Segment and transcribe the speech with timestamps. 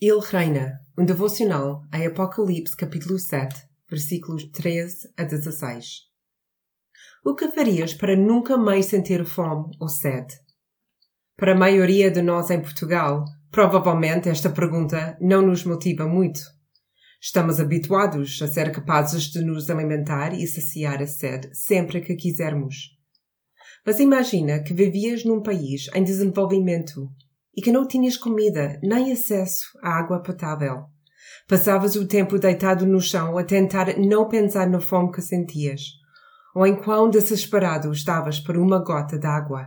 [0.00, 3.52] Ele reina, um devocional em Apocalipse capítulo 7,
[3.90, 6.02] versículos 13 a 16.
[7.24, 10.36] O que farias para nunca mais sentir fome ou sede?
[11.36, 16.42] Para a maioria de nós em Portugal, provavelmente esta pergunta não nos motiva muito.
[17.20, 22.96] Estamos habituados a ser capazes de nos alimentar e saciar a sede sempre que quisermos.
[23.84, 27.10] Mas imagina que vivias num país em desenvolvimento
[27.58, 30.84] e que não tinhas comida nem acesso à água potável.
[31.48, 35.80] Passavas o tempo deitado no chão a tentar não pensar na fome que sentias,
[36.54, 39.66] ou em quão desesperado estavas por uma gota d'água.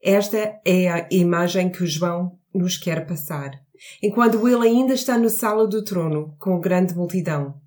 [0.00, 3.50] Esta é a imagem que João nos quer passar,
[4.00, 7.60] enquanto ele ainda está no sala do trono com grande multidão.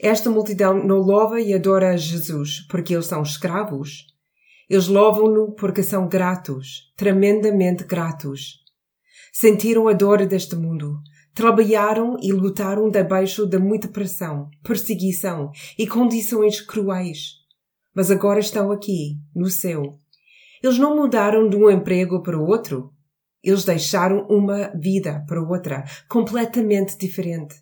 [0.00, 4.13] Esta multidão não louva e adora a Jesus porque eles são escravos,
[4.68, 8.62] eles louvam-no porque são gratos, tremendamente gratos.
[9.32, 10.98] Sentiram a dor deste mundo,
[11.34, 17.34] trabalharam e lutaram debaixo de muita pressão, perseguição e condições cruéis.
[17.94, 19.98] Mas agora estão aqui, no céu.
[20.62, 22.90] Eles não mudaram de um emprego para o outro.
[23.42, 27.56] Eles deixaram uma vida para outra, completamente diferente.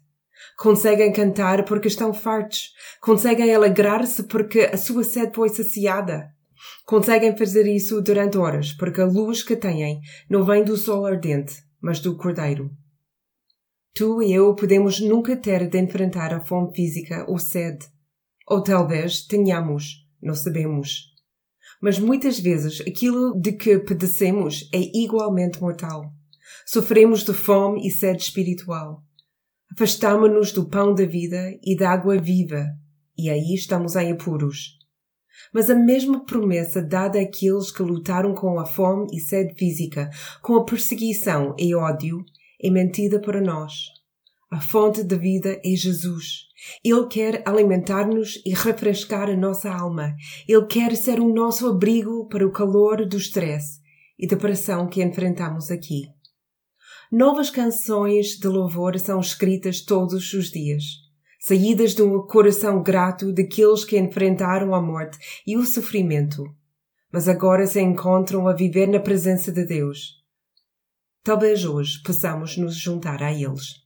[0.57, 2.71] Conseguem cantar porque estão fartos.
[3.01, 6.31] Conseguem alegrar-se porque a sua sede foi saciada.
[6.85, 11.55] Conseguem fazer isso durante horas, porque a luz que têm não vem do sol ardente,
[11.81, 12.71] mas do cordeiro.
[13.95, 17.87] Tu e eu podemos nunca ter de enfrentar a fome física ou sede.
[18.49, 21.13] Ou talvez tenhamos, não sabemos.
[21.81, 26.13] Mas muitas vezes aquilo de que padecemos é igualmente mortal.
[26.67, 29.03] Sofremos de fome e sede espiritual.
[29.73, 32.65] Afastamo-nos do pão da vida e da água viva,
[33.17, 34.79] e aí estamos em apuros.
[35.53, 40.57] Mas a mesma promessa dada àqueles que lutaram com a fome e sede física, com
[40.57, 42.25] a perseguição e ódio,
[42.63, 43.73] é mentida para nós.
[44.51, 46.47] A fonte da vida é Jesus.
[46.85, 50.15] Ele quer alimentar-nos e refrescar a nossa alma.
[50.47, 53.81] Ele quer ser o nosso abrigo para o calor do stress
[54.19, 56.03] e da pressão que enfrentamos aqui.
[57.11, 61.03] Novas canções de louvor são escritas todos os dias
[61.45, 66.45] saídas de um coração grato daqueles que enfrentaram a morte e o sofrimento,
[67.13, 70.23] mas agora se encontram a viver na presença de Deus.
[71.25, 73.82] Talvez hoje possamos nos juntar a eles.